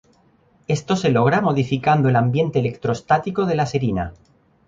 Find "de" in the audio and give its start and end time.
3.45-3.53